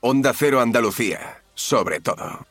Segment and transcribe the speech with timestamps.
[0.00, 2.46] Onda Cero Andalucía, sobre todo.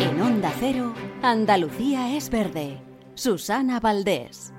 [0.00, 2.82] En Onda Cero, Andalucía es verde.
[3.14, 4.52] Susana Valdés.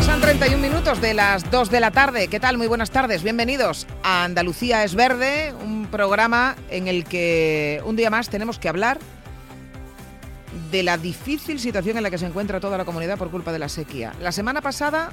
[0.00, 2.28] Pasan 31 minutos de las 2 de la tarde.
[2.28, 2.56] ¿Qué tal?
[2.56, 3.22] Muy buenas tardes.
[3.22, 8.70] Bienvenidos a Andalucía es Verde, un programa en el que un día más tenemos que
[8.70, 8.98] hablar
[10.70, 13.58] de la difícil situación en la que se encuentra toda la comunidad por culpa de
[13.58, 14.14] la sequía.
[14.22, 15.10] La semana pasada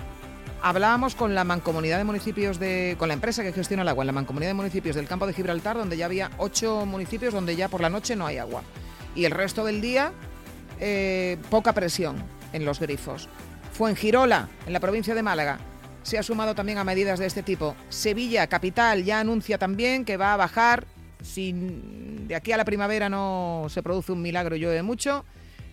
[0.62, 4.08] hablábamos con la mancomunidad de municipios de con la empresa que gestiona el agua en
[4.08, 7.68] la mancomunidad de municipios del campo de Gibraltar donde ya había ocho municipios donde ya
[7.68, 8.64] por la noche no hay agua
[9.16, 10.14] y el resto del día
[10.80, 13.28] eh, poca presión en los grifos.
[13.78, 15.60] Fuengirola, en la provincia de Málaga,
[16.02, 17.76] se ha sumado también a medidas de este tipo.
[17.90, 20.88] Sevilla, capital, ya anuncia también que va a bajar,
[21.22, 25.26] si de aquí a la primavera no se produce un milagro y llueve mucho,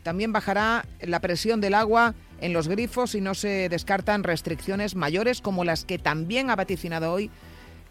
[0.03, 5.41] también bajará la presión del agua en los grifos y no se descartan restricciones mayores
[5.41, 7.31] como las que también ha vaticinado hoy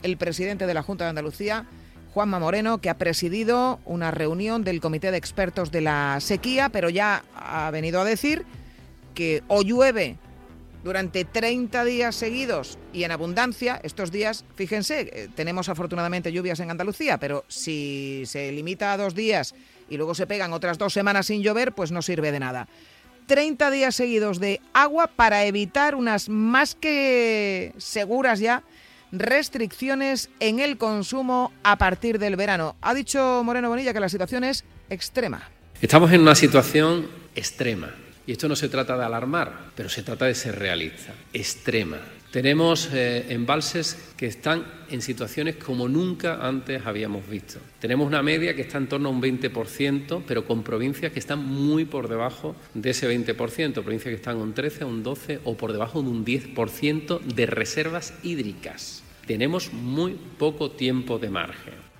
[0.03, 1.65] el presidente de la Junta de Andalucía,
[2.13, 6.91] Juanma Moreno, que ha presidido una reunión del Comité de Expertos de la Sequía, pero
[6.91, 8.45] ya ha venido a decir
[9.13, 10.17] que o llueve
[10.83, 16.71] durante 30 días seguidos y en abundancia, estos días, fíjense, eh, tenemos afortunadamente lluvias en
[16.71, 19.55] Andalucía, pero si se limita a dos días
[19.89, 22.67] y luego se pegan otras dos semanas sin llover, pues no sirve de nada.
[23.27, 28.63] 30 días seguidos de agua para evitar unas más que seguras ya
[29.13, 32.75] restricciones en el consumo a partir del verano.
[32.81, 35.49] Ha dicho Moreno Bonilla que la situación es extrema.
[35.81, 37.93] Estamos en una situación extrema.
[38.25, 41.97] Y esto no se trata de alarmar, pero se trata de ser realista, extrema.
[42.33, 47.59] Tenemos eh, embalses que están en situaciones como nunca antes habíamos visto.
[47.79, 51.45] Tenemos una media que está en torno a un 20%, pero con provincias que están
[51.45, 53.35] muy por debajo de ese 20%,
[53.83, 58.15] provincias que están un 13, un 12 o por debajo de un 10% de reservas
[58.23, 59.03] hídricas.
[59.27, 61.92] Tenemos muy poco tiempo de margen.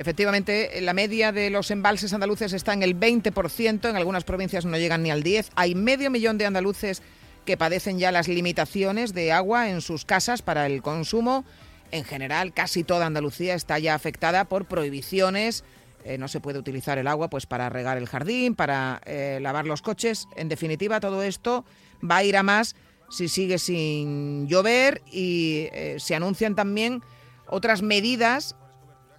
[0.00, 4.78] Efectivamente, la media de los embalses andaluces está en el 20%, en algunas provincias no
[4.78, 5.50] llegan ni al 10%.
[5.56, 7.02] Hay medio millón de andaluces
[7.44, 11.44] que padecen ya las limitaciones de agua en sus casas para el consumo.
[11.90, 15.64] En general, casi toda Andalucía está ya afectada por prohibiciones.
[16.06, 19.66] Eh, no se puede utilizar el agua pues para regar el jardín, para eh, lavar
[19.66, 20.28] los coches.
[20.34, 21.66] En definitiva, todo esto
[22.02, 22.74] va a ir a más
[23.10, 27.02] si sigue sin llover y eh, se anuncian también
[27.46, 28.56] otras medidas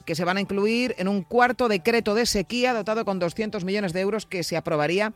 [0.06, 3.94] que se van a incluir en un cuarto decreto de sequía dotado con 200 millones
[3.94, 5.14] de euros que se aprobaría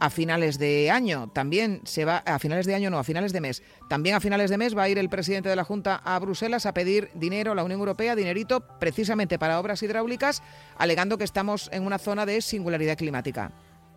[0.00, 1.30] a finales de año.
[1.32, 3.62] También se va a finales de año, no, a finales de mes.
[3.88, 6.66] También a finales de mes va a ir el presidente de la Junta a Bruselas
[6.66, 10.42] a pedir dinero a la Unión Europea, dinerito precisamente para obras hidráulicas,
[10.76, 13.52] alegando que estamos en una zona de singularidad climática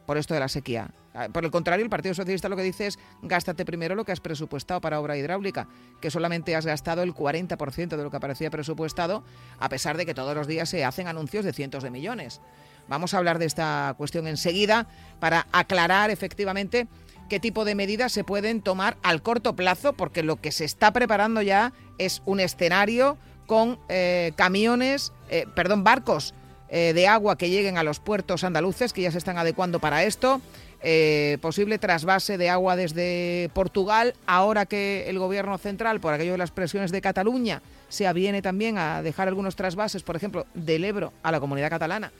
[0.06, 0.92] por esto de la sequía.
[1.32, 4.20] Por el contrario, el Partido Socialista lo que dice es gástate primero lo que has
[4.20, 5.68] presupuestado para obra hidráulica,
[6.02, 9.24] que solamente has gastado el 40% de lo que aparecía presupuestado,
[9.60, 12.42] a pesar de que todos los días se hacen anuncios de cientos de millones.
[12.88, 14.88] Vamos a hablar de esta cuestión enseguida
[15.20, 16.88] para aclarar efectivamente
[17.30, 20.92] qué tipo de medidas se pueden tomar al corto plazo, porque lo que se está
[20.92, 26.34] preparando ya es un escenario con eh, camiones, eh, perdón, barcos
[26.70, 30.04] eh, de agua que lleguen a los puertos andaluces, que ya se están adecuando para
[30.04, 30.42] esto.
[30.88, 36.38] Eh, posible trasvase de agua desde Portugal, ahora que el gobierno central, por aquello de
[36.38, 41.12] las presiones de Cataluña, se aviene también a dejar algunos trasvases, por ejemplo, del Ebro
[41.24, 42.12] a la comunidad catalana,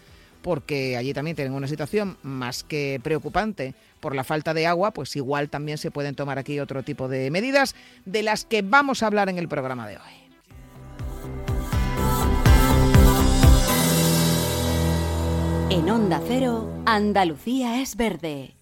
[0.42, 5.16] porque allí también tienen una situación más que preocupante por la falta de agua, pues
[5.16, 7.76] igual también se pueden tomar aquí otro tipo de medidas
[8.06, 10.25] de las que vamos a hablar en el programa de hoy.
[15.76, 18.56] En Onda Cero, Andalucía es verde.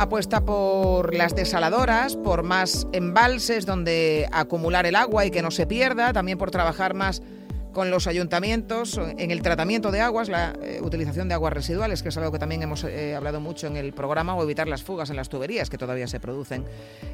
[0.00, 5.66] Apuesta por las desaladoras, por más embalses donde acumular el agua y que no se
[5.66, 7.20] pierda, también por trabajar más
[7.74, 12.08] con los ayuntamientos en el tratamiento de aguas, la eh, utilización de aguas residuales, que
[12.08, 15.10] es algo que también hemos eh, hablado mucho en el programa, o evitar las fugas
[15.10, 16.64] en las tuberías que todavía se producen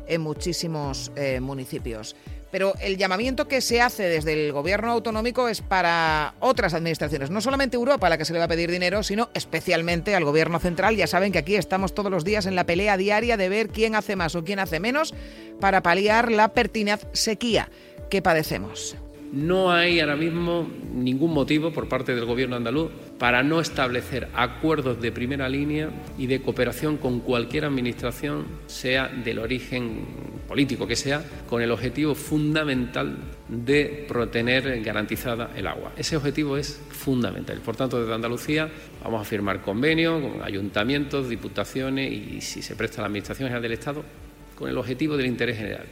[0.07, 2.15] en muchísimos eh, municipios.
[2.57, 7.43] Pero el llamamiento que se hace desde el gobierno autonómico es para otras administraciones, no
[7.43, 10.59] solamente Europa a la que se le va a pedir dinero, sino especialmente al gobierno
[10.59, 10.97] central.
[10.97, 13.95] Ya saben que aquí estamos todos los días en la pelea diaria de ver quién
[13.95, 15.13] hace más o quién hace menos
[15.61, 17.69] para paliar la pertinaz sequía
[18.09, 18.97] que padecemos.
[19.33, 25.01] No hay ahora mismo ningún motivo por parte del Gobierno andaluz para no establecer acuerdos
[25.01, 30.07] de primera línea y de cooperación con cualquier administración, sea del origen
[30.47, 33.17] político que sea, con el objetivo fundamental
[33.49, 35.93] de tener garantizada el agua.
[35.97, 37.59] Ese objetivo es fundamental.
[37.61, 38.71] Por tanto, desde Andalucía
[39.03, 44.05] vamos a firmar convenios con ayuntamientos, diputaciones y, si se presta la Administración del Estado,
[44.55, 45.87] con el objetivo del interés general.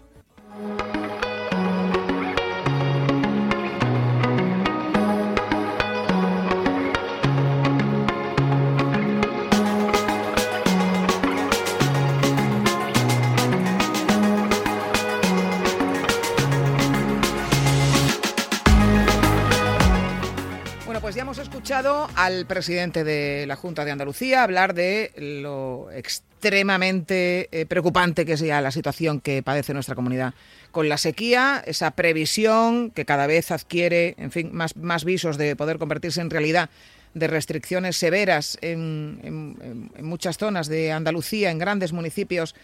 [21.75, 28.41] Al presidente de la Junta de Andalucía hablar de lo extremadamente eh, preocupante que es
[28.41, 30.35] ya la situación que padece nuestra comunidad
[30.71, 35.57] con la sequía, esa previsión que cada vez adquiere, en fin, más, más visos de
[35.57, 36.71] poder convertirse en realidad
[37.13, 39.59] de restricciones severas en,
[40.01, 42.55] muchas zonas de Andalucía, en grandes municipios,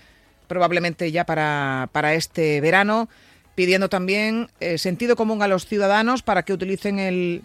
[0.46, 3.08] probablemente ya para, para este verano,
[3.56, 7.42] pidiendo también eh, sentido común a los ciudadanos para que utilicen el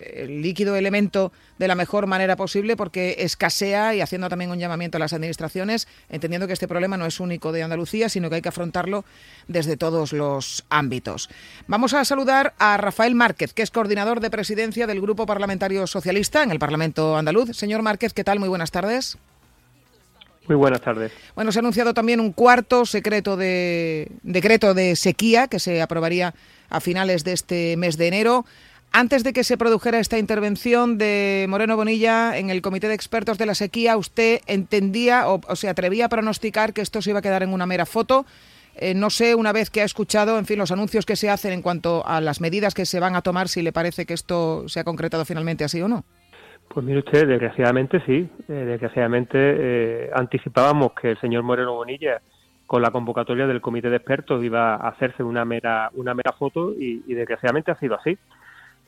[0.00, 4.96] el líquido elemento de la mejor manera posible porque escasea y haciendo también un llamamiento
[4.96, 8.42] a las administraciones, entendiendo que este problema no es único de Andalucía, sino que hay
[8.42, 9.04] que afrontarlo
[9.46, 11.28] desde todos los ámbitos.
[11.66, 16.42] Vamos a saludar a Rafael Márquez, que es coordinador de presidencia del Grupo Parlamentario Socialista
[16.42, 17.56] en el Parlamento andaluz.
[17.56, 18.38] Señor Márquez, ¿qué tal?
[18.38, 19.18] Muy buenas tardes.
[20.48, 21.12] Muy buenas tardes.
[21.34, 26.34] Bueno, se ha anunciado también un cuarto secreto de decreto de sequía que se aprobaría
[26.70, 28.46] a finales de este mes de enero.
[28.92, 33.36] Antes de que se produjera esta intervención de Moreno Bonilla en el Comité de Expertos
[33.36, 37.22] de la Sequía, ¿usted entendía o, se atrevía a pronosticar que esto se iba a
[37.22, 38.24] quedar en una mera foto?
[38.76, 41.52] Eh, no sé, una vez que ha escuchado, en fin, los anuncios que se hacen
[41.52, 44.68] en cuanto a las medidas que se van a tomar, si le parece que esto
[44.68, 46.04] se ha concretado finalmente así o no.
[46.68, 48.28] Pues mire usted, desgraciadamente sí.
[48.48, 52.22] Eh, desgraciadamente eh, anticipábamos que el señor Moreno Bonilla
[52.66, 56.74] con la convocatoria del comité de expertos iba a hacerse una mera una mera foto
[56.78, 58.18] y desgraciadamente ha sido así.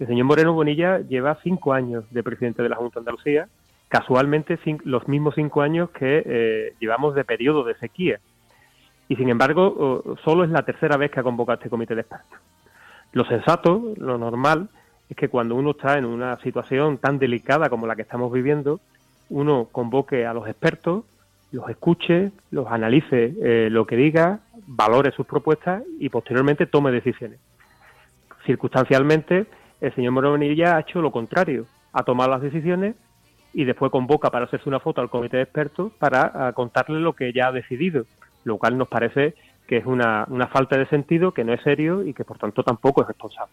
[0.01, 3.49] El señor Moreno Bonilla lleva cinco años de presidente de la Junta de Andalucía,
[3.89, 8.19] casualmente los mismos cinco años que eh, llevamos de periodo de sequía.
[9.09, 12.39] Y sin embargo, solo es la tercera vez que ha convocado este comité de expertos.
[13.13, 14.71] Lo sensato, lo normal,
[15.11, 18.81] es que cuando uno está en una situación tan delicada como la que estamos viviendo,
[19.29, 21.05] uno convoque a los expertos,
[21.53, 27.39] los escuche, los analice eh, lo que diga, valore sus propuestas y posteriormente tome decisiones.
[28.47, 29.47] Circunstancialmente,
[29.81, 32.95] el señor Moronilla ha hecho lo contrario, ha tomado las decisiones
[33.53, 37.15] y después convoca para hacerse una foto al comité de expertos para ah, contarle lo
[37.15, 38.05] que ya ha decidido,
[38.45, 39.35] lo cual nos parece
[39.67, 43.03] que es una, falta de sentido, que no es serio y que por tanto tampoco
[43.03, 43.53] es responsable.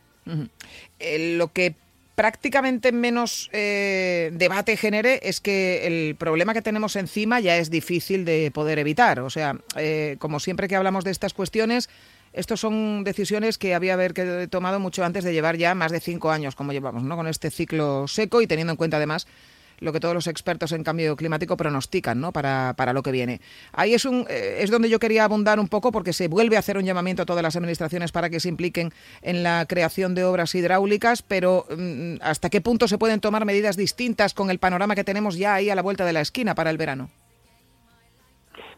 [0.99, 1.75] Eh, lo que
[2.15, 8.25] prácticamente menos eh, debate genere es que el problema que tenemos encima ya es difícil
[8.25, 9.19] de poder evitar.
[9.19, 11.87] O sea, eh, como siempre que hablamos de estas cuestiones,
[12.33, 14.13] estos son decisiones que había haber
[14.49, 17.15] tomado mucho antes de llevar ya más de cinco años, como llevamos, ¿no?
[17.15, 19.27] Con este ciclo seco y teniendo en cuenta además
[19.79, 22.31] lo que todos los expertos en cambio climático pronostican ¿no?
[22.31, 23.41] para, para lo que viene.
[23.71, 26.59] Ahí es, un, eh, es donde yo quería abundar un poco porque se vuelve a
[26.59, 28.91] hacer un llamamiento a todas las administraciones para que se impliquen
[29.21, 33.77] en la creación de obras hidráulicas, pero mm, ¿hasta qué punto se pueden tomar medidas
[33.77, 36.69] distintas con el panorama que tenemos ya ahí a la vuelta de la esquina para
[36.69, 37.09] el verano?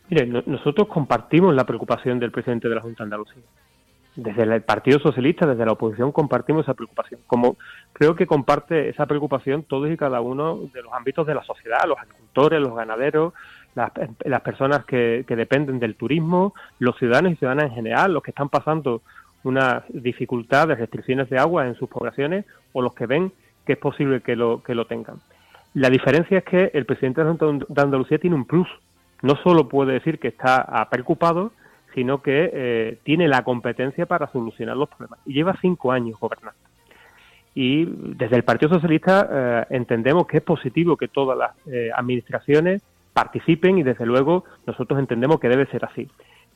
[0.09, 3.43] Mire, nosotros compartimos la preocupación del presidente de la Junta de Andalucía.
[4.15, 7.21] Desde el Partido Socialista, desde la oposición, compartimos esa preocupación.
[7.27, 7.57] Como
[7.93, 11.85] creo que comparte esa preocupación todos y cada uno de los ámbitos de la sociedad,
[11.87, 13.33] los agricultores, los ganaderos,
[13.75, 18.49] las, personas que, dependen del turismo, los ciudadanos y ciudadanas en general, los que están
[18.49, 19.03] pasando
[19.43, 23.31] una dificultad de restricciones de agua en sus poblaciones o los que ven
[23.65, 25.17] que es posible que lo, que lo tengan.
[25.75, 28.67] La diferencia es que el presidente de Andalucía tiene un plus,
[29.21, 31.51] no solo puede decir que está preocupado,
[31.93, 35.19] sino que eh, tiene la competencia para solucionar los problemas.
[35.25, 36.59] Y lleva cinco años gobernando.
[37.55, 42.83] Y desde el Partido Socialista eh, entendemos que es positivo que todas las eh, administraciones
[43.13, 46.07] participen y desde luego nosotros entendemos que debe ser así.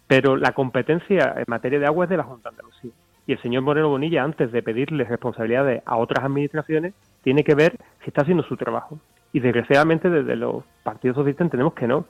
[0.08, 2.92] Pero la competencia en materia de agua es de la Junta de Andalucía.
[3.26, 6.94] Y el señor Moreno Bonilla, antes de pedirle responsabilidades a otras administraciones,
[7.24, 9.00] tiene que ver si está haciendo su trabajo.
[9.32, 12.06] Y desgraciadamente desde los partidos socialistas entendemos que no.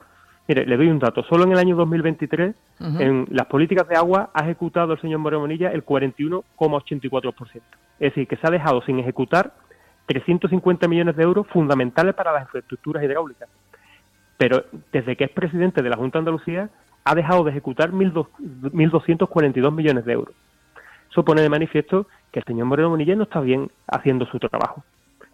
[0.46, 1.22] Mire, le doy un dato.
[1.24, 5.40] Solo en el año 2023, en las políticas de agua, ha ejecutado el señor Moreno
[5.40, 7.62] Bonilla el 41,84%.
[7.98, 9.54] Es decir, que se ha dejado sin ejecutar
[10.06, 13.48] 350 millones de euros fundamentales para las infraestructuras hidráulicas.
[14.36, 16.68] Pero desde que es presidente de la Junta de Andalucía,
[17.04, 20.34] ha dejado de ejecutar 1.242 millones de euros.
[21.10, 24.84] Eso pone de manifiesto que el señor Moreno Bonilla no está bien haciendo su trabajo.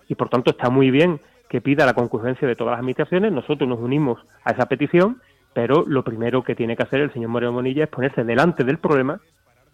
[0.08, 3.32] Y por tanto está muy bien que pida la concurrencia de todas las administraciones.
[3.32, 5.20] Nosotros nos unimos a esa petición,
[5.52, 8.78] pero lo primero que tiene que hacer el señor Moreno Bonilla es ponerse delante del
[8.78, 9.20] problema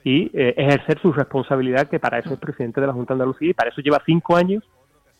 [0.02, 3.50] y eh, ejercer su responsabilidad, que para eso es presidente de la Junta de Andalucía
[3.50, 4.64] y para eso lleva cinco años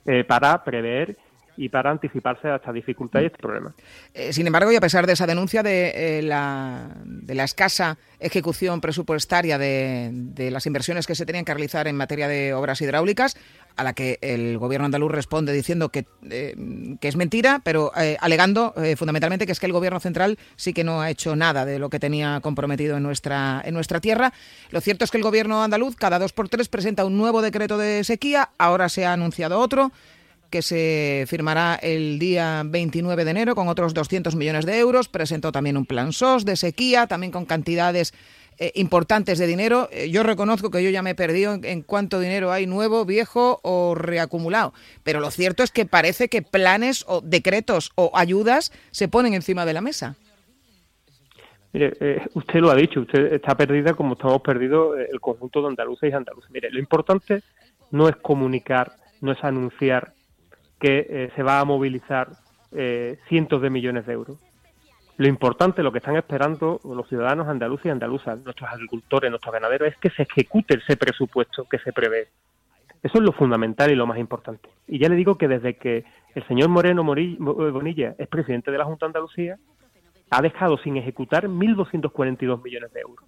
[0.07, 1.19] eh, para prever
[1.57, 3.75] y para anticiparse a esta dificultad y este problema.
[4.15, 7.99] Eh, sin embargo, y a pesar de esa denuncia de, eh, la, de la, escasa
[8.19, 13.37] ejecución presupuestaria de, las inversiones que se tenían que realizar en materia de obras hidráulicas,
[13.77, 16.55] a la que el gobierno andaluz responde diciendo que, eh,
[16.99, 21.03] que es mentira, pero alegando fundamentalmente que es que el gobierno central sí que no
[21.03, 24.33] ha hecho nada de lo que tenía comprometido en nuestra, en nuestra tierra.
[24.71, 27.77] Lo cierto es que el gobierno andaluz cada dos por tres presenta un nuevo decreto
[27.77, 29.93] de sequía, ahora se ha anunciado otro
[30.57, 35.07] que se firmará el día 29 de enero con otros 200 millones de euros.
[35.07, 38.15] Presentó también un plan SOS de sequía, también con cantidades
[38.57, 39.91] eh, importantes de dinero.
[39.93, 43.61] Eh, yo reconozco que yo ya me he perdido en, cuánto dinero hay nuevo, viejo
[43.65, 44.73] o reacumulado.
[45.03, 49.67] Pero lo cierto es que parece que planes o decretos o ayudas se ponen encima
[49.67, 50.17] de la mesa.
[51.75, 55.69] Mire, eh, usted lo ha dicho, usted está perdida como estamos perdidos el conjunto de
[55.69, 56.51] andaluces y andaluces.
[56.51, 57.43] Mire, lo importante
[57.91, 60.16] no es comunicar, no es anunciar
[60.79, 62.29] que eh, se va a movilizar
[62.73, 64.39] eh, cientos de millones de euros.
[65.17, 69.89] Lo importante, lo que están esperando los ciudadanos andaluces y andaluzas, nuestros agricultores, nuestros ganaderos,
[69.89, 72.29] es que se ejecute ese presupuesto que se prevé.
[73.03, 74.69] Eso es lo fundamental y lo más importante.
[74.87, 76.05] Y ya le digo que desde que
[76.35, 79.59] el señor Moreno Bonilla es presidente de la Junta de Andalucía,
[80.31, 83.25] ha dejado sin ejecutar 1.242 millones de euros.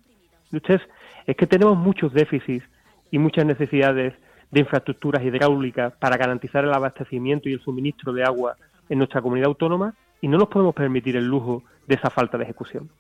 [0.52, 0.82] Y ustedes,
[1.26, 2.66] es que tenemos muchos déficits
[3.10, 4.14] y muchas necesidades
[4.50, 8.56] de infraestructuras hidráulicas para garantizar el abastecimiento y el suministro de agua
[8.88, 12.44] en nuestra comunidad autónoma y no nos podemos permitir el lujo de esa falta de
[12.44, 12.90] ejecución.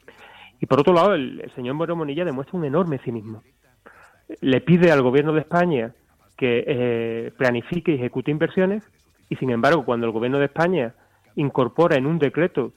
[0.60, 3.42] Y por otro lado, el, señor Moreno Monilla demuestra un enorme cinismo.
[4.40, 5.92] Le pide al gobierno de España
[6.36, 8.82] que eh, planifique y ejecute inversiones
[9.28, 10.94] y, sin embargo, cuando el gobierno de España
[11.36, 12.72] incorpora en un decreto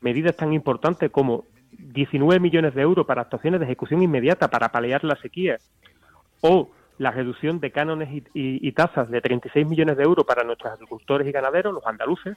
[0.00, 5.02] medidas tan importantes como 19 millones de euros para actuaciones de ejecución inmediata para paliar
[5.04, 5.58] la sequía
[6.40, 11.26] o la reducción de cánones y, tasas de 36 millones de euros para nuestros agricultores
[11.26, 12.36] y ganaderos, los andaluces,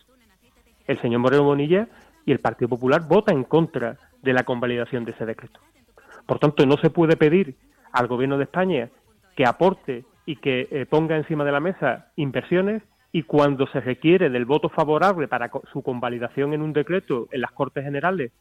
[0.88, 1.88] el señor Moreno Bonilla
[2.26, 5.60] y el Partido Popular vota en contra de la convalidación de ese decreto.
[6.26, 7.56] Por tanto, no se puede pedir
[7.92, 8.90] al Gobierno de España
[9.36, 14.30] que aporte y que eh, ponga encima de la mesa inversiones y cuando se requiere
[14.30, 18.32] del voto favorable para su convalidación en un decreto en las Cortes Generales,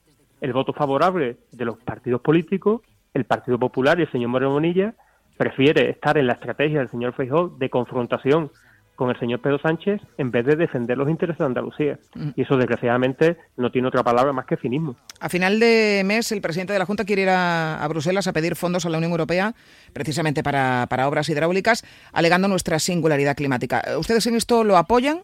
[0.41, 2.83] el voto favorable de los partidos políticos,
[3.15, 4.95] el Partido Popular y el señor Moreno Bonilla
[5.37, 8.51] prefiere estar en la estrategia del señor Feijóo de confrontación
[8.97, 11.99] con el señor Pedro Sánchez en vez de defender los intereses de Andalucía.
[12.15, 12.31] Mm.
[12.35, 14.97] Y eso, desgraciadamente, no tiene otra palabra más que cinismo.
[15.21, 18.57] A final de mes, el presidente de la Junta quiere ir a, Bruselas a pedir
[18.57, 19.55] fondos a la Unión Europea,
[19.93, 23.83] precisamente para, para obras hidráulicas, alegando nuestra singularidad climática.
[23.99, 25.21] ¿Ustedes en esto lo apoyan?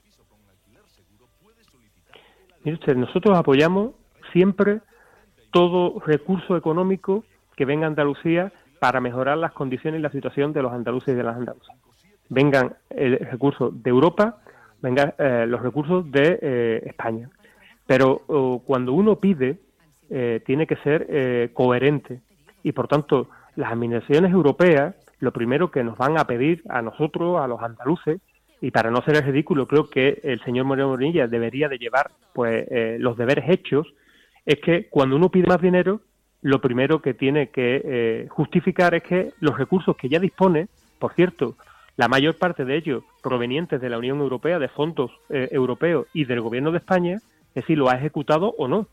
[2.64, 3.92] Mire usted, nosotros apoyamos
[4.32, 4.80] siempre
[5.50, 7.24] todo recurso económico
[7.56, 11.16] que venga a Andalucía para mejorar las condiciones y la situación de los andaluces y
[11.16, 11.76] de las andaluzas.
[12.28, 14.38] Vengan el recurso de Europa,
[14.80, 17.30] vengan eh, los recursos de eh, España.
[17.86, 19.60] Pero oh, cuando uno pide,
[20.10, 22.22] eh, tiene que ser coherente.
[22.64, 27.40] Y por tanto, las administraciones europeas, lo primero que nos van a pedir a nosotros,
[27.40, 28.20] a los andaluces,
[28.60, 32.10] y para no ser el ridículo, creo que el señor Moreno Morinilla debería de llevar
[32.32, 32.66] pues
[32.98, 33.86] los deberes hechos,
[34.44, 36.00] es que cuando uno pide más dinero,
[36.42, 40.68] lo primero que tiene que eh, justificar es que los recursos que ya dispone,
[40.98, 41.54] por cierto,
[41.96, 46.24] la mayor parte de ellos provenientes de la Unión Europea, de fondos eh, europeos y
[46.24, 47.20] del Gobierno de España,
[47.54, 48.88] es si lo ha ejecutado o no.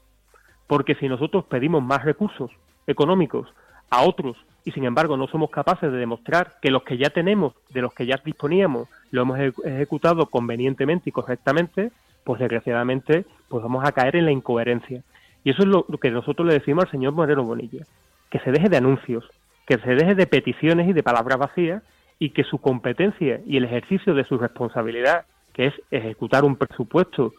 [0.68, 2.52] Porque si nosotros pedimos más recursos
[2.86, 3.48] económicos
[3.90, 7.54] a otros y sin embargo no somos capaces de demostrar que los que ya tenemos,
[7.70, 11.92] de los que ya disponíamos, lo hemos ejecutado convenientemente y correctamente,
[12.24, 15.02] pues desgraciadamente pues vamos a caer en la incoherencia.
[15.44, 17.86] Y eso es lo, que nosotros le decimos al señor Moreno Bonilla,
[18.30, 19.26] que se deje de anuncios,
[19.66, 21.84] que se deje de peticiones y de palabras vacías
[22.20, 27.34] y que su competencia y el ejercicio de su responsabilidad, que es ejecutar un presupuesto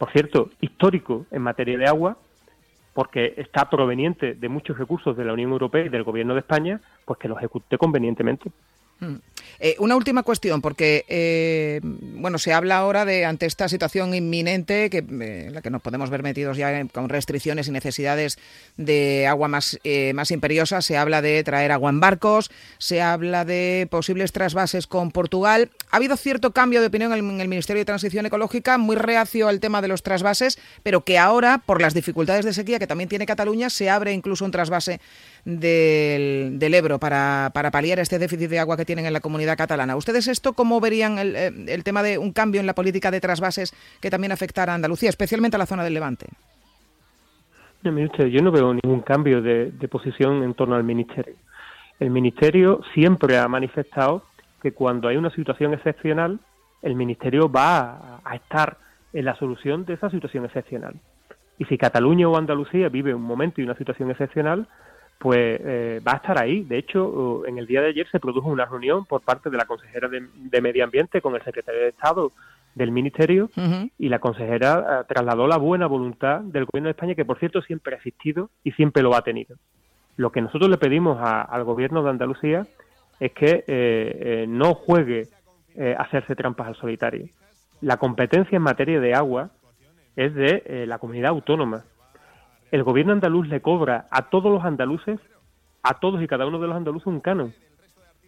[0.00, 2.16] por cierto, histórico en materia de agua,
[2.94, 6.80] porque está proveniente de muchos recursos de la Unión Europea y del Gobierno de España,
[7.04, 8.50] pues que lo ejecute convenientemente.
[9.00, 9.16] Mm.
[9.58, 14.90] Eh, una última cuestión, porque eh, bueno, se habla ahora de ante esta situación inminente
[14.90, 18.38] que eh, en la que nos podemos ver metidos ya con restricciones y necesidades
[18.76, 19.78] de agua más
[20.14, 20.82] más imperiosa.
[20.82, 25.70] Se habla de traer agua en barcos, se habla de posibles trasvases con Portugal.
[25.90, 29.60] Ha habido cierto cambio de opinión en el Ministerio de Transición Ecológica, muy reacio al
[29.60, 33.26] tema de los trasvases, pero que ahora, por las dificultades de sequía que también tiene
[33.26, 35.00] Cataluña, se abre incluso un trasvase
[35.44, 39.29] del, del Ebro para, para paliar este déficit de agua que tienen en la comunidad
[39.56, 39.96] catalana.
[39.96, 43.20] ¿Ustedes esto cómo verían el, eh, el tema de un cambio en la política de
[43.20, 46.26] trasvases que también afectara a Andalucía, especialmente a la zona del Levante?
[47.82, 51.34] yo no veo ningún cambio de, posición en torno al Ministerio.
[51.98, 54.24] El Ministerio siempre ha manifestado
[54.62, 56.38] que cuando hay una situación excepcional,
[56.82, 58.76] el Ministerio va a, estar
[59.12, 60.94] en la solución de esa situación excepcional.
[61.58, 64.66] Y si Cataluña o Andalucía vive un momento y una situación excepcional,
[65.20, 66.62] pues eh, va a estar ahí.
[66.62, 69.66] De hecho, en el día de ayer se produjo una reunión por parte de la
[69.66, 72.32] consejera de, Medio Ambiente con el secretario de Estado
[72.74, 73.50] del Ministerio
[73.98, 77.60] y la consejera eh, trasladó la buena voluntad del Gobierno de España, que por cierto
[77.60, 79.56] siempre ha existido y siempre lo ha tenido.
[80.16, 82.66] Lo que nosotros le pedimos al Gobierno de Andalucía
[83.18, 85.28] es que eh, no juegue
[85.78, 87.26] a hacerse trampas al solitario.
[87.82, 89.50] La competencia en materia de agua
[90.16, 91.84] es de la comunidad autónoma
[92.70, 95.18] el gobierno andaluz le cobra a todos los andaluces,
[95.82, 97.52] a todos y cada uno de los andaluces, un canon.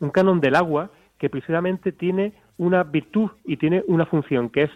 [0.01, 4.71] Un canon del agua que precisamente tiene una virtud y tiene una función, que es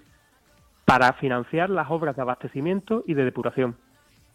[0.85, 3.77] para financiar las obras de abastecimiento y de depuración.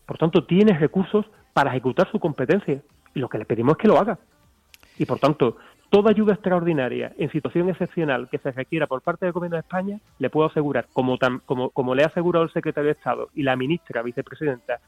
[0.05, 2.81] Por tanto, tiene recursos para ejecutar su competencia
[3.13, 4.19] y lo que le pedimos es que lo haga.
[4.97, 5.57] Y por tanto,
[5.89, 9.99] toda ayuda extraordinaria en situación excepcional que se requiera por parte del Gobierno de España,
[10.19, 13.55] le puedo asegurar, como, como, como le ha asegurado el secretario de Estado y la
[13.55, 14.81] ministra vicepresidenta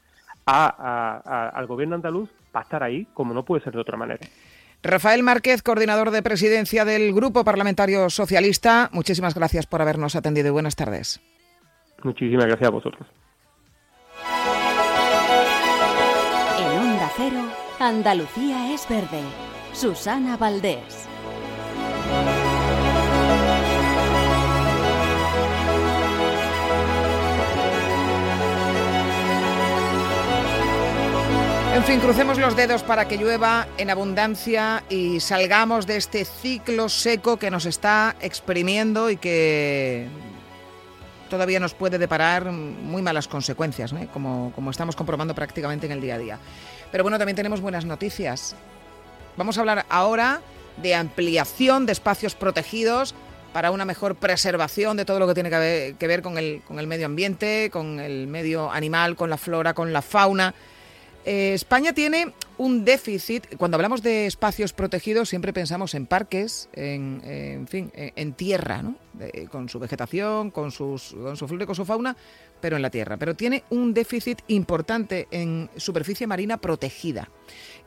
[0.46, 4.26] al gobierno andaluz para estar ahí, como no puede ser de otra manera.
[4.82, 10.50] Rafael Márquez, coordinador de presidencia del Grupo Parlamentario Socialista, muchísimas gracias por habernos atendido y
[10.50, 11.22] buenas tardes.
[12.02, 13.08] Muchísimas gracias a vosotros.
[16.58, 17.40] En Onda Cero,
[17.80, 19.22] Andalucía es verde.
[19.72, 21.08] Susana Valdés.
[31.74, 36.88] En fin, crucemos los dedos para que llueva en abundancia y salgamos de este ciclo
[36.88, 40.06] seco que nos está exprimiendo y que
[41.28, 46.18] todavía nos puede deparar muy malas consecuencias, como, estamos comprobando prácticamente en el día a
[46.18, 46.38] día.
[46.92, 48.54] Pero bueno, también tenemos buenas noticias.
[49.36, 50.42] Vamos a hablar ahora
[50.76, 53.16] de ampliación de espacios protegidos
[53.52, 57.68] para una mejor preservación de todo lo que tiene que ver, con el medio ambiente,
[57.72, 60.54] con el medio animal, con la flora, con la fauna
[61.24, 67.66] eh, España tiene un déficit, cuando hablamos de espacios protegidos siempre pensamos en parques, en,
[67.68, 68.96] fin, en, tierra, ¿no?
[69.50, 72.16] con su vegetación, con, sus, con su flora con su fauna,
[72.60, 73.16] pero en la tierra.
[73.16, 77.28] Pero tiene un déficit importante en superficie marina protegida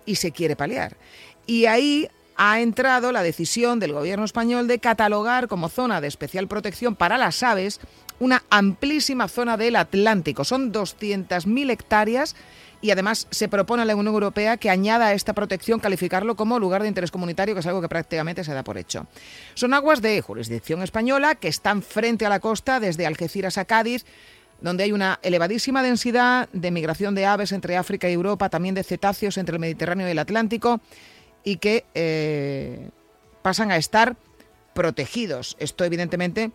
[0.06, 0.98] y se quiere paliar.
[1.46, 6.48] Y ahí ha entrado la decisión del gobierno español de catalogar como zona de especial
[6.48, 7.80] protección para las aves
[8.20, 10.44] una amplísima zona del Atlántico.
[10.44, 12.36] Son 200.000 hectáreas
[12.82, 16.60] y además se propone a la Unión Europea que añada a esta protección calificarlo como
[16.60, 19.08] lugar de interés comunitario, que es algo que prácticamente se da por hecho.
[19.54, 24.06] Son aguas de jurisdicción española que están frente a la costa desde Algeciras a Cádiz
[24.62, 28.84] donde hay una elevadísima densidad de migración de aves entre África y Europa, también de
[28.84, 30.82] cetáceos entre el Mediterráneo y el Atlántico,
[31.44, 32.90] y que eh,
[33.42, 34.16] pasan a estar
[34.74, 35.56] protegidos.
[35.60, 36.52] Esto, evidentemente,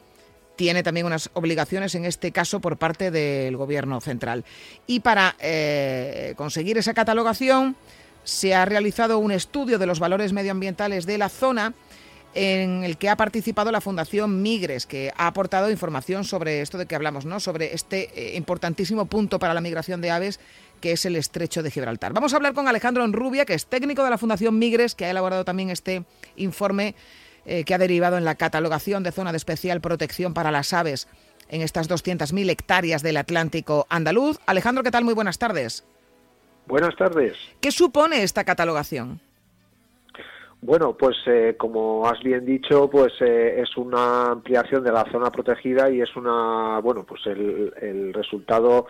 [0.57, 4.45] tiene también unas obligaciones, en este caso por parte del Gobierno central.
[4.87, 7.77] Y para eh, conseguir esa catalogación
[8.25, 11.75] se ha realizado un estudio de los valores medioambientales de la zona
[12.35, 16.87] en el que ha participado la Fundación Migres, que ha aportado información sobre esto de
[16.87, 17.41] que hablamos, ¿no?
[17.41, 20.41] sobre este eh, importantísimo punto para la migración de aves
[20.81, 22.13] que es el estrecho de Gibraltar.
[22.13, 25.11] Vamos a hablar con Alejandro Enrubia, que es técnico de la Fundación Migres, que ha
[25.11, 26.05] elaborado también este
[26.37, 26.97] informe
[27.45, 31.09] eh, que ha derivado en la catalogación de zona de especial protección para las aves
[31.49, 34.39] en estas 200.000 hectáreas del Atlántico andaluz.
[34.47, 35.05] Alejandro, ¿qué tal?
[35.05, 35.85] Muy buenas tardes.
[36.67, 37.37] Buenas tardes.
[37.61, 39.21] ¿Qué supone esta catalogación?
[40.61, 45.31] Bueno, pues eh, como has bien dicho, pues eh, es una ampliación de la zona
[45.31, 48.87] protegida y es una, bueno, pues el, el resultado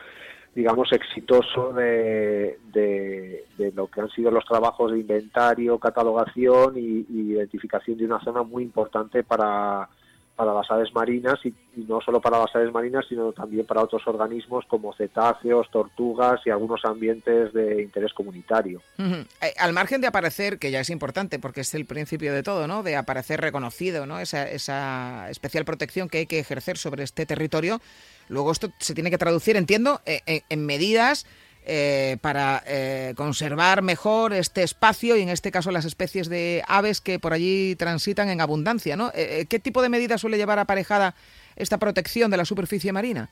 [0.55, 7.97] digamos, exitoso de, de, lo que han sido los trabajos de inventario, catalogación y, identificación
[7.97, 9.88] de una zona muy importante para,
[10.37, 11.55] para las aves marinas y,
[11.88, 16.51] no solo para las aves marinas, sino también para otros organismos como cetáceos, tortugas y
[16.51, 18.83] algunos ambientes de interés comunitario.
[18.99, 22.67] Eh, al margen de aparecer, que ya es importante porque es el principio de todo,
[22.67, 22.83] ¿no?
[22.83, 24.21] De aparecer reconocido, ¿no?
[24.21, 27.81] Esa, esa especial protección que hay que ejercer sobre este territorio.
[28.29, 31.27] Luego esto se tiene que traducir, entiendo, eh, en medidas
[31.65, 37.01] eh, para eh, conservar mejor este espacio y en este caso las especies de aves
[37.01, 38.97] que por allí transitan en abundancia.
[38.97, 39.13] ¿no?
[39.15, 41.15] Eh, ¿Qué tipo de medidas suele llevar aparejada
[41.55, 43.31] esta protección de la superficie marina?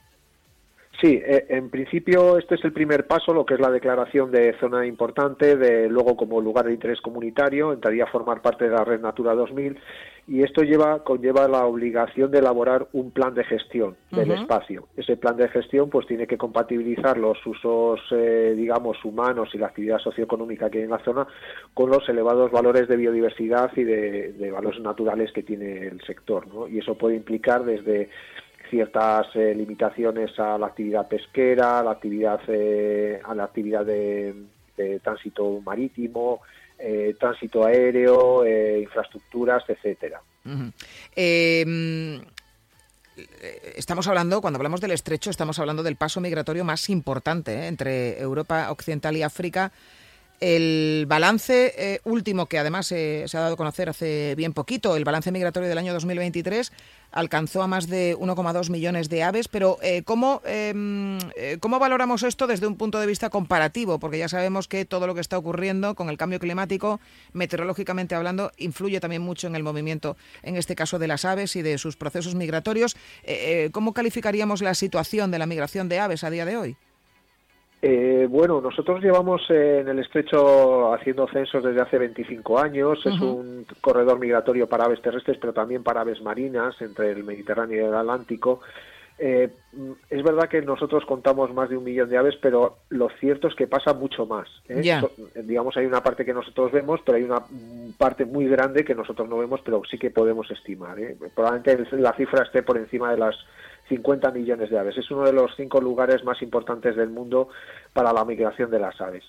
[1.00, 4.86] Sí, en principio este es el primer paso, lo que es la declaración de zona
[4.86, 9.00] importante, de luego como lugar de interés comunitario, entraría a formar parte de la Red
[9.00, 9.78] Natura 2000
[10.30, 14.86] y esto lleva conlleva la obligación de elaborar un plan de gestión del espacio.
[14.96, 19.66] Ese plan de gestión pues tiene que compatibilizar los usos eh, digamos humanos y la
[19.66, 21.26] actividad socioeconómica que hay en la zona
[21.74, 26.68] con los elevados valores de biodiversidad y de, valores naturales que tiene el sector, ¿no?
[26.68, 28.08] Y eso puede implicar desde
[28.70, 34.34] ciertas eh, limitaciones a la actividad pesquera, a la actividad eh, a la actividad de
[35.02, 36.40] tránsito marítimo,
[36.78, 38.46] eh, tránsito aéreo,
[38.80, 40.22] infraestructuras, etcétera.
[41.14, 42.18] Em,
[43.76, 48.70] estamos hablando, cuando hablamos del estrecho, estamos hablando del paso migratorio más importante entre Europa
[48.70, 49.70] Occidental y África
[50.40, 55.04] el balance eh, último, que además se ha dado a conocer hace bien poquito, el
[55.04, 56.72] balance migratorio del año 2023,
[57.12, 62.22] alcanzó a más de 1,2 millones de aves, pero eh, ¿cómo, em, eh, ¿cómo valoramos
[62.22, 63.98] esto desde un punto de vista comparativo?
[63.98, 67.00] Porque ya sabemos que todo lo que está ocurriendo con el cambio climático,
[67.34, 71.62] meteorológicamente hablando, influye también mucho en el movimiento, en este caso de las aves y
[71.62, 72.96] de sus procesos migratorios.
[73.72, 76.76] ¿Cómo calificaríamos la situación de la migración de aves a día de hoy?
[77.82, 82.98] Eh, bueno, nosotros llevamos en el estrecho haciendo censos desde hace 25 años.
[83.06, 87.82] Es un corredor migratorio para aves terrestres, pero también para aves marinas entre el Mediterráneo
[87.82, 88.60] y el Atlántico.
[89.22, 89.50] Eh,
[90.08, 93.54] es verdad que nosotros contamos más de un millón de aves, pero lo cierto es
[93.54, 94.48] que pasa mucho más.
[94.68, 94.82] ¿eh?
[95.44, 97.42] digamos, hay una parte que nosotros vemos, pero hay una
[97.98, 100.96] parte muy grande que nosotros no vemos, pero sí que podemos estimar.
[101.34, 103.36] Probablemente la cifra esté por encima de las
[103.90, 104.96] 50 millones de aves.
[104.96, 107.48] Es uno de los cinco lugares más importantes del mundo
[107.92, 109.24] para la migración de las aves.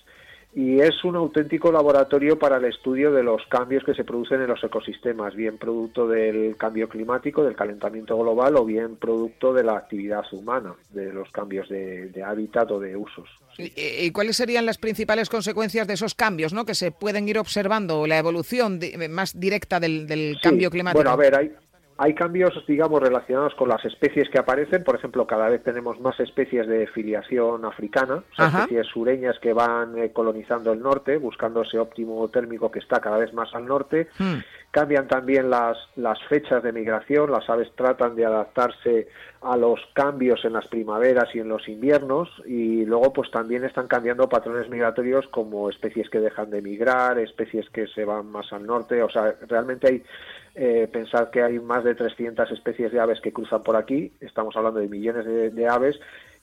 [0.54, 4.48] Y es un auténtico laboratorio para el estudio de los cambios que se producen en
[4.48, 9.78] los ecosistemas, bien producto del cambio climático, del calentamiento global o bien producto de la
[9.78, 13.30] actividad humana, de los cambios de, hábitat o de usos.
[13.56, 16.66] ¿Y, cuáles serían las principales consecuencias de esos cambios ¿no?
[16.66, 21.02] que se pueden ir observando, la evolución más directa del, cambio climático?
[21.02, 21.52] Bueno, a ver, hay,
[22.02, 24.82] hay cambios, digamos, relacionados con las especies que aparecen.
[24.82, 29.52] Por ejemplo, cada vez tenemos más especies de filiación africana, o sea, especies sureñas que
[29.52, 33.66] van eh, colonizando el norte, buscando ese óptimo térmico que está cada vez más al
[33.66, 34.08] norte.
[34.18, 34.38] Hmm.
[34.72, 37.30] Cambian también las, las fechas de migración.
[37.30, 39.06] Las aves tratan de adaptarse
[39.42, 42.28] a los cambios en las primaveras y en los inviernos.
[42.46, 47.70] Y luego, pues también están cambiando patrones migratorios como especies que dejan de migrar, especies
[47.70, 49.00] que se van más al norte.
[49.04, 50.02] O sea, realmente hay
[50.54, 54.54] eh, pensar que hay más de 300 especies de aves que cruzan por aquí, estamos
[54.56, 55.98] hablando de millones de, aves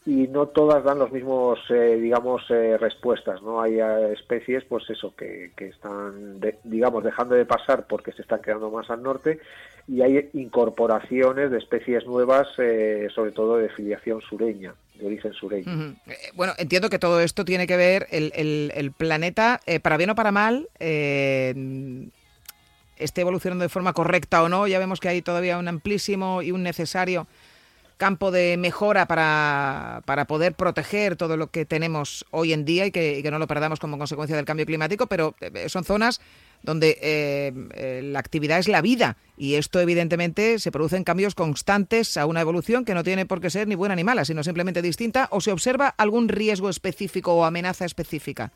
[0.05, 3.61] y no todas dan los mismos, eh, digamos, eh, respuestas, ¿no?
[3.61, 8.41] Hay eh, especies, pues eso, que, que están, digamos, dejando de pasar porque se están
[8.41, 9.39] quedando más al norte
[9.87, 15.95] y hay incorporaciones de especies nuevas, sobre todo de filiación sureña de origen sureño.
[16.35, 20.15] Bueno, entiendo que todo esto tiene que ver el, el, el planeta, para bien o
[20.15, 20.67] para mal,
[22.99, 24.67] esté evolucionando de forma correcta o no.
[24.67, 27.27] Ya vemos que hay todavía un amplísimo y un necesario
[27.99, 32.91] campo de mejora para, para poder proteger todo lo que tenemos hoy en día y
[32.91, 36.21] que, no lo perdamos como consecuencia del cambio climático, pero eh, son zonas
[36.63, 42.15] donde eh, eh, la actividad es la vida y esto evidentemente se producen cambios constantes
[42.15, 44.81] a una evolución que no tiene por qué ser ni buena ni mala, sino simplemente
[44.81, 48.53] distinta o se observa algún riesgo específico o amenaza específica.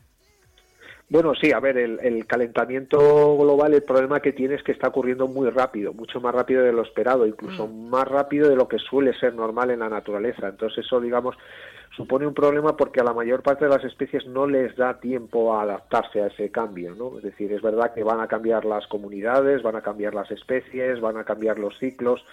[1.14, 2.98] Bueno, sí, a ver, el, calentamiento
[3.36, 6.72] global, el problema que tiene es que está ocurriendo muy rápido, mucho más rápido de
[6.72, 7.88] lo esperado, incluso mm.
[7.88, 10.48] más rápido de lo que suele ser normal en la naturaleza.
[10.48, 11.36] Entonces eso, digamos,
[11.96, 15.54] supone un problema porque a la mayor parte de las especies no les da tiempo
[15.54, 17.18] a adaptarse a ese cambio, ¿no?
[17.18, 21.00] Es decir, es verdad que van a cambiar las comunidades, van a cambiar las especies,
[21.00, 22.24] van a cambiar los ciclos,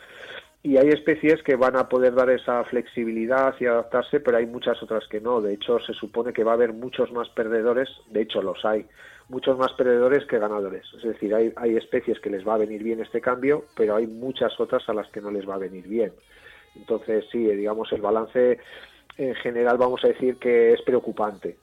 [0.63, 4.81] y hay especies que van a poder dar esa flexibilidad y adaptarse, pero hay muchas
[4.83, 5.41] otras que no.
[5.41, 8.85] De hecho, se supone que va a haber muchos más perdedores, de hecho los hay,
[9.27, 10.85] muchos más perdedores que ganadores.
[10.95, 14.05] Es decir, hay, hay especies que les va a venir bien este cambio, pero hay
[14.05, 16.13] muchas otras a las que no les va a venir bien.
[16.75, 18.59] Entonces, sí, digamos, el balance
[19.17, 21.57] en general vamos a decir que es preocupante.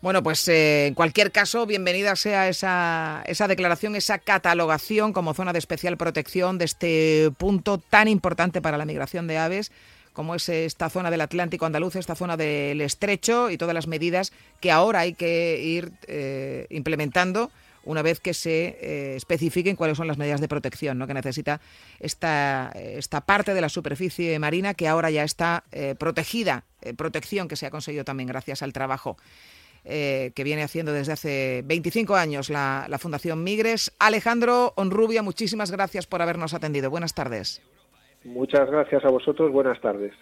[0.00, 5.52] Bueno, pues eh, en cualquier caso, bienvenida sea esa, esa declaración, esa catalogación como zona
[5.52, 9.72] de especial protección de este punto tan importante para la migración de aves
[10.12, 14.32] como es esta zona del Atlántico andaluz, esta zona del estrecho y todas las medidas
[14.60, 17.50] que ahora hay que ir eh, implementando
[17.84, 21.06] una vez que se eh, especifiquen cuáles son las medidas de protección ¿no?
[21.06, 21.60] que necesita
[22.00, 25.64] esta, esta parte de la superficie marina que ahora ya está
[25.98, 26.64] protegida,
[26.96, 29.16] protección que se ha conseguido también gracias al trabajo
[29.88, 33.96] eh, que viene haciendo desde hace 25 años la, la Fundación Migres.
[33.98, 36.90] Alejandro Onrubia, muchísimas gracias por habernos atendido.
[36.90, 37.62] Buenas tardes.
[38.24, 39.50] Muchas gracias a vosotros.
[39.50, 40.12] Buenas tardes.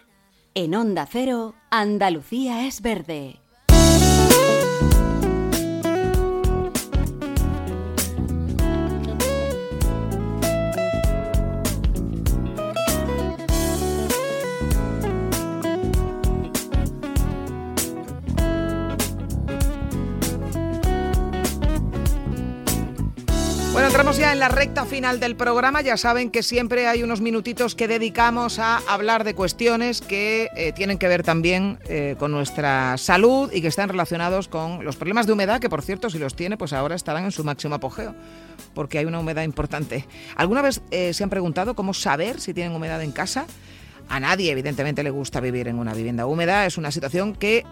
[0.55, 3.35] En Onda Cero, Andalucía es verde.
[24.31, 25.81] En la recta final del programa.
[25.81, 30.73] Ya saben que siempre hay unos minutitos que dedicamos a hablar de cuestiones que eh,
[30.73, 35.27] tienen que ver también eh, con nuestra salud y que están relacionados con los problemas
[35.27, 38.15] de humedad, que por cierto, si los tiene, pues ahora estarán en su máximo apogeo,
[38.73, 40.05] porque hay una humedad importante.
[40.35, 43.45] ¿Alguna vez eh, se han preguntado cómo saber si tienen humedad en casa?
[44.09, 46.65] A nadie, evidentemente, le gusta vivir en una vivienda húmeda.
[46.65, 47.63] Es una situación que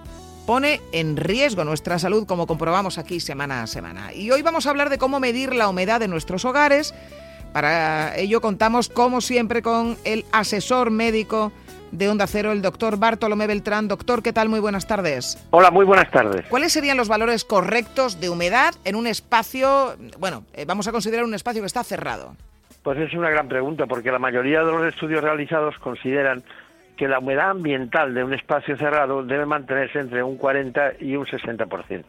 [0.45, 4.13] pone en riesgo nuestra salud, como comprobamos aquí semana a semana.
[4.13, 6.93] Y hoy vamos a hablar de cómo medir la humedad de nuestros hogares.
[7.53, 11.51] Para ello contamos, como siempre, con el asesor médico
[11.91, 13.88] de Onda Cero, el doctor Bartolomé Beltrán.
[13.88, 14.49] Doctor, ¿qué tal?
[14.49, 15.41] Muy buenas tardes.
[15.51, 16.45] Hola, muy buenas tardes.
[16.49, 21.23] ¿Cuáles serían los valores correctos de humedad en un espacio, bueno, eh, vamos a considerar
[21.25, 22.36] un espacio que está cerrado?
[22.84, 26.43] Pues es una gran pregunta, porque la mayoría de los estudios realizados consideran
[26.97, 31.25] que la humedad ambiental de un espacio cerrado debe mantenerse entre un 40 y un
[31.25, 32.03] 60%.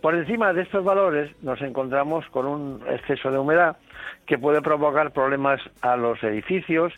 [0.00, 3.76] Por encima de estos valores nos encontramos con un exceso de humedad
[4.26, 6.92] que puede provocar problemas a los edificios,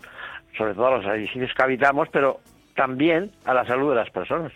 [0.57, 2.41] sobre todo a los edificios que habitamos, pero
[2.75, 4.53] también a la salud de las personas.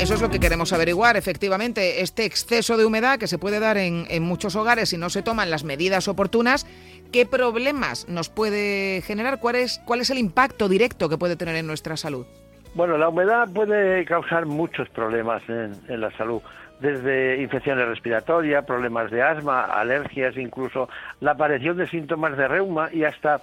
[0.00, 3.78] Eso es lo que queremos averiguar, efectivamente, este exceso de humedad que se puede dar
[3.78, 6.66] en, en, muchos hogares si no se toman las medidas oportunas,
[7.14, 9.38] ¿qué problemas nos puede generar?
[9.38, 12.26] ¿Cuál es, cuál es el impacto directo que puede tener en nuestra salud?
[12.74, 16.42] Bueno, la humedad puede causar muchos problemas en, la salud,
[16.80, 20.88] desde infecciones respiratorias, problemas de asma, alergias, incluso
[21.20, 23.36] la aparición de síntomas de reuma y hasta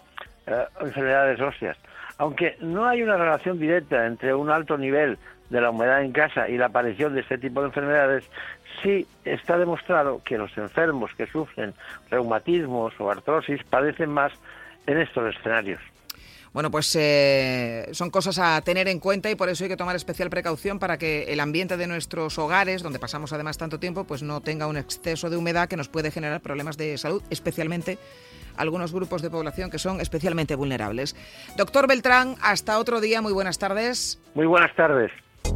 [0.48, 1.78] eh, enfermedades óseas.
[2.18, 5.18] Aunque no hay una relación directa entre un alto nivel
[5.50, 8.30] de la humedad en casa y la aparición de este tipo de enfermedades,
[8.82, 11.74] sí está demostrado que los enfermos que sufren
[12.10, 14.32] reumatismos o artrosis padecen más
[14.88, 15.80] en estos escenarios.
[16.54, 19.96] Bueno, pues eh, son cosas a tener en cuenta y por eso hay que tomar
[19.96, 24.22] especial precaución para que el ambiente de nuestros hogares, donde pasamos además tanto tiempo, pues
[24.22, 27.98] no tenga un exceso de humedad que nos puede generar problemas de salud, especialmente
[28.58, 31.16] algunos grupos de población que son especialmente vulnerables.
[31.56, 34.22] Doctor Beltrán, hasta otro día, muy buenas tardes.
[34.36, 35.10] Muy buenas tardes.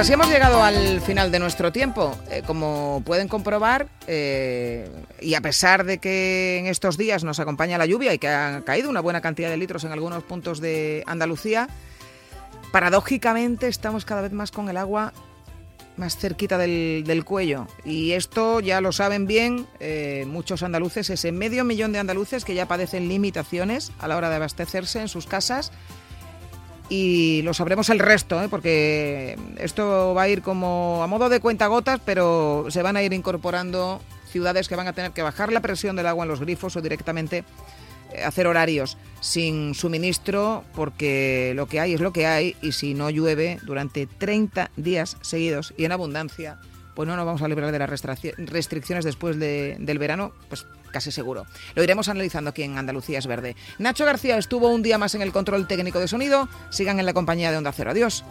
[0.00, 2.16] Así hemos llegado al final de nuestro tiempo.
[2.30, 4.88] Eh, como pueden comprobar, eh,
[5.20, 8.62] y a pesar de que en estos días nos acompaña la lluvia y que ha
[8.64, 11.68] caído una buena cantidad de litros en algunos puntos de Andalucía,
[12.72, 15.12] paradójicamente estamos cada vez más con el agua
[15.98, 17.66] más cerquita del, cuello.
[17.84, 22.54] Y esto ya lo saben bien eh, muchos andaluces, ese medio millón de andaluces que
[22.54, 25.72] ya padecen limitaciones a la hora de abastecerse en sus casas
[26.90, 28.48] y lo sabremos el resto, ¿eh?
[28.50, 33.12] porque esto va a ir como a modo de cuentagotas, pero se van a ir
[33.12, 36.76] incorporando ciudades que van a tener que bajar la presión del agua en los grifos
[36.76, 37.44] o directamente
[38.12, 42.92] eh, hacer horarios sin suministro, porque lo que hay es lo que hay y si
[42.94, 46.58] no llueve durante 30 días seguidos y en abundancia,
[46.96, 51.12] pues no nos vamos a librar de las restricciones después de, del verano, pues casi
[51.12, 51.46] seguro.
[51.74, 53.56] Lo iremos analizando aquí en Andalucía es Verde.
[53.78, 56.48] Nacho García estuvo un día más en el control técnico de sonido.
[56.70, 57.90] Sigan en la compañía de Onda Cero.
[57.90, 58.24] Adiós.